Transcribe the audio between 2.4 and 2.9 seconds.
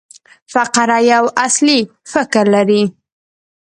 لري.